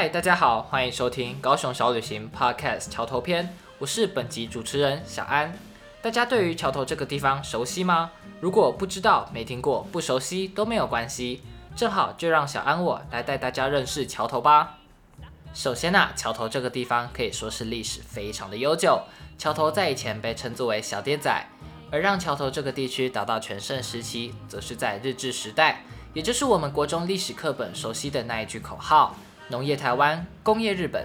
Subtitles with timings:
[0.00, 5.52] 嗨，大家好，欢迎收听高雄小旅行 Podcast 桥头篇，我是本集主持人小安。
[6.00, 8.10] 大家对于桥头这个地方熟悉吗？
[8.40, 11.42] 如果不知道、没听过、不熟悉都没有关系，
[11.76, 14.78] 正好就让小安我来带大家认识桥头吧。
[15.52, 19.02] 首先啊，桥头这个地方可以说是历史非常的悠久。
[19.36, 21.46] 桥头在以前被称作为小店仔，
[21.92, 29.14] 而让桥头这个地区达到全盛时期，则是在日治时代，也就是我们国中历史课本熟悉的那一句口号。
[29.50, 31.04] 农业台湾，工业日本。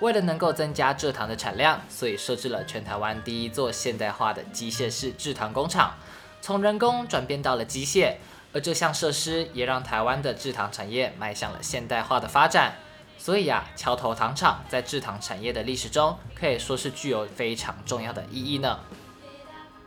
[0.00, 5.94] 为了能够增加蔗糖的产量，所以设置了全台湾第一座现代化的机械式制糖工厂，
[6.40, 8.16] 从人工转变到了机械。
[8.52, 12.76] 而这项设施也让台湾的制糖产业迈向了现代化的发展。
[13.18, 18.78] 所以呀，桥头糖厂在制糖产业的历史中，可以说是具有非常重要的意义呢。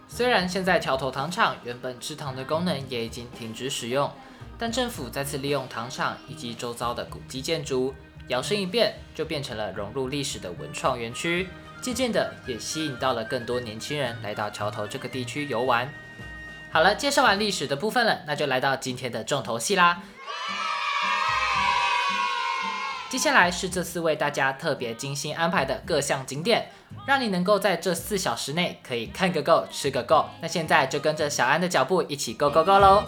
[0.07, 4.11] 虽然现在桥头糖厂原本制糖的功能也已经停止使用。
[4.61, 7.95] 但政府再次利用糖厂以及周遭的古迹建筑，
[8.27, 11.49] 摇身一变就变成了融入历史的文创园区，
[11.81, 15.91] 渐渐的也吸引到了更多年轻人来到桥头这个地区游玩。
[16.71, 20.03] 好了，介绍完历史的部分了，那就来到今天的重头戏啦。
[23.09, 26.69] 接下来是这次为大家特别精心安排的各项景点，
[27.07, 30.29] 让你能够在这四小时内可以看个够，吃个够。
[30.39, 33.03] 那现在就跟着小安的脚步一起 Go Go Go 喽！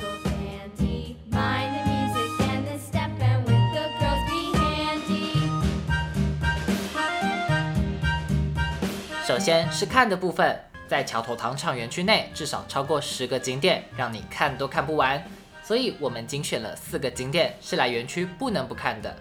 [9.25, 15.23] 首先是看的部分，在桥头糖厂园区内至少超过十个景点，让你看都看不完。
[15.63, 19.16] 所以我们精选了四个景点是来园区不能不看的。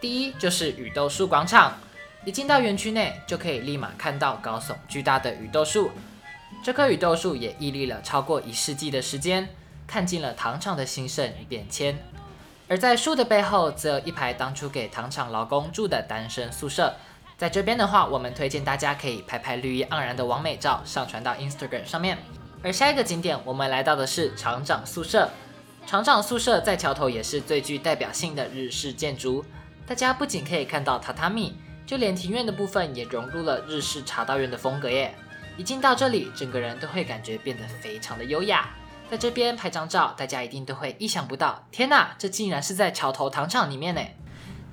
[0.00, 1.78] 第一就是雨豆树广场，
[2.24, 5.92] 一进到园区内就可以立马看到高耸巨大的雨豆树。
[6.64, 9.48] 这棵雨豆树也屹立了超过一世纪的时间，
[9.86, 11.96] 看尽了糖厂的兴盛与变迁。
[12.66, 16.96] 而在树的背后，则有一排当初给糖厂劳工住的单身宿舍。
[17.42, 22.16] 在这边的话，我们推荐大家可以拍拍绿意盎然的完美照，上传到 Instagram 上面。
[22.62, 25.28] 而下一个景点，我们来到的是厂长宿舍。
[25.84, 29.44] 厂长宿舍在桥头也是最具代表性的日式建筑。
[29.84, 35.12] 大家不仅可以看到榻榻米，就连庭院的部分也融入了日式茶道院的风格耶。
[35.56, 38.70] 一进到这里，整个人都会感觉变得非常的优雅。
[39.10, 44.00] 在这边拍张照，大家一定都会意想不到，天哪，这竟然是在桥头糖厂里面呢！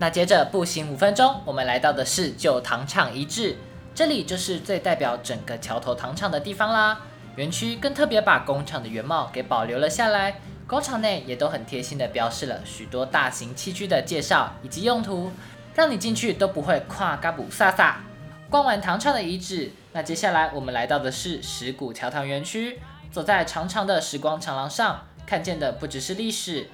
[0.02, 3.58] 那接着步行五分钟，我们来到的是旧糖厂遗址，
[3.94, 7.02] 这里就是最代表整个桥头糖厂的地方啦。
[7.36, 15.32] 园区更特别把工厂的原貌给保留了下来，工厂内也都很贴心的标示了许多大型器具的介绍以及用途，
[15.76, 18.02] 让你进去都不会跨嘎布萨萨。
[18.50, 22.80] 逛完糖厂的遗址，那接下来我们来到的是石鼓桥塘园区，
[23.12, 26.68] 走在长长的时光长廊上，看见的不只是历史。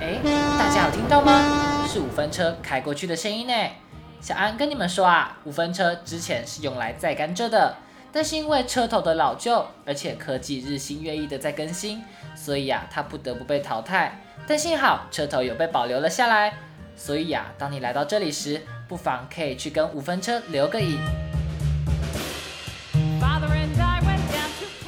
[0.00, 0.20] 哎，
[0.56, 1.86] 大家有听到吗？
[1.88, 3.52] 是五分车开过去的声音呢。
[4.20, 7.74] 小安跟你们说啊，五分车之前是用来载甘蔗的，
[8.12, 12.02] 但是因为车头的老旧，而且科技日新月异的在更新，
[12.36, 14.20] 所以啊，它不得不被淘汰。
[14.46, 16.54] 但幸好车头有被保留了下来，
[16.96, 20.98] 所以啊，当你来到这里时，不妨可以去跟五分车留个影。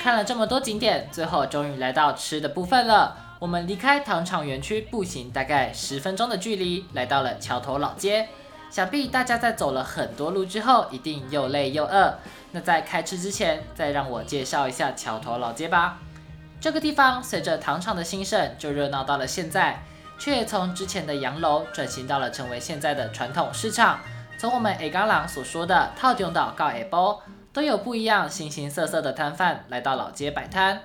[0.03, 3.17] 看了这么多景点，最后终于来到吃的部分了。
[3.41, 8.29] 我们离开糖厂园区，步行大概十分钟的距离，来到了桥头老街。
[8.69, 12.19] 想必大家在走了很多路之后，一定又累又饿。
[12.53, 16.01] 那在开吃之前，再让我介绍一下桥头老街吧。
[16.61, 19.83] 这个地方随着糖厂的兴盛，就热闹到了现在，
[20.19, 24.01] 却从之前的洋楼转型到了成为现在的传统市场。
[24.37, 27.23] 从我们 A 刚郎所说的套中岛告 A 包，
[27.55, 30.83] 都有不一样形形色色的摊贩来到老街摆摊。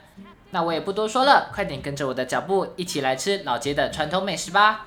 [0.51, 4.85] 那我也不多说了，快点跟着我的脚步一起来吃老街的传统美食吧。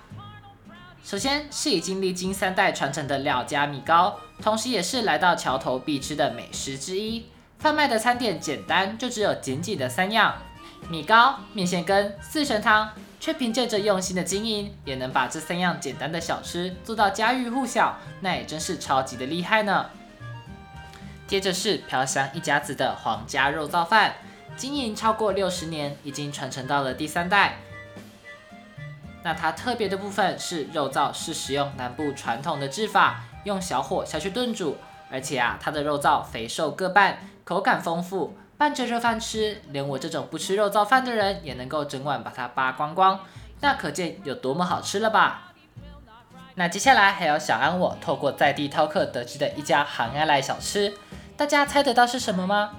[1.05, 7.27] 首先是已经历经三代传承的廖家米糕，同时也是来到桥头必吃的美食之一。
[7.59, 10.35] 贩卖的餐点简单，就只有仅仅的三样：
[10.89, 19.87] 米糕、面线羹、四神汤，却凭借着用心的经营，也能把这三样简单的小吃做到家喻户晓，那也真是超级的厉害呢。
[21.27, 24.15] 接着是飘香一家子的皇家肉燥饭。
[24.59, 27.59] 经营超过六十年，已经传承到了第三代。
[29.23, 34.77] 那它特别的部分是肉燥是使用南部传统的制法，用小火下去炖煮，
[35.11, 43.21] 而且啊，它的肉燥肥瘦各半，口感丰富，拌着热饭吃，连我这种不吃肉燥饭的人也能够整碗把它扒光光，
[43.61, 45.53] 那可见有多么好吃了吧？
[46.57, 50.93] 那接下来还有小安我透过在地饕客得知的一家韩爱来小吃，
[51.37, 52.73] 大家猜得到是什么吗？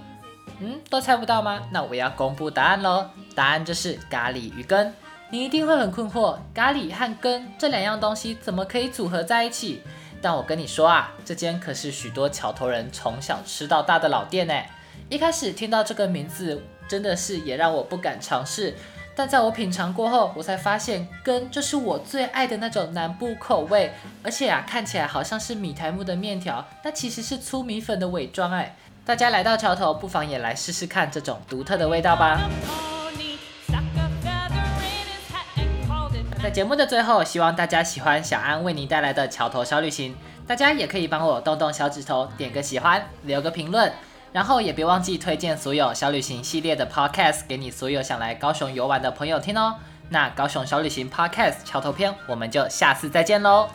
[0.59, 1.61] 嗯，都猜不到吗？
[1.71, 3.06] 那我要公布答案喽！
[3.33, 4.94] 答案就是咖喱鱼羹。
[5.29, 9.81] 你一定会很困惑，咖喱和根这两样东西怎么可以组合在一起？
[10.21, 14.53] 但我跟你说啊，这间可是许多桥头人从小吃到大的老店呢。
[15.07, 18.75] 一开始听到这个名字，真的是也让我不敢尝试。
[19.15, 23.91] 但在我品尝过后，我才发现根就是我最爱的那种南部口味，
[24.23, 28.75] 而且啊，看起来好像是米苔木的面条，但其实是粗米粉的伪装哎。
[29.09, 32.39] 大家来到桥头，不妨也来试试看这种独特的味道吧。
[36.44, 40.15] 在节目的最后，希望大家喜欢小安为您带来的桥头小旅行。
[40.45, 43.91] 大家也可以帮我动动小指头，点个喜欢，留个评论。
[44.31, 49.77] 然后也别忘记推荐所有小旅行系列的 podcast 给你所有想来高雄游玩的朋友听哦。
[50.09, 53.69] 那高雄小旅行 podcast 桥头篇，我们就下次再见喽。